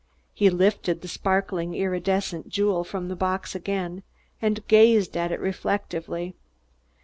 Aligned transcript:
He 0.33 0.49
lifted 0.49 1.01
the 1.01 1.07
sparkling, 1.07 1.75
iridescent 1.75 2.49
jewel 2.49 2.83
from 2.83 3.07
the 3.07 3.15
box 3.15 3.53
again, 3.53 4.01
and 4.41 4.65
gazed 4.67 5.15
at 5.15 5.31
it 5.31 5.39
reflectively. 5.39 6.33